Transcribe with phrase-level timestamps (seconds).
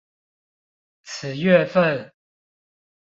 [1.03, 2.11] 此月份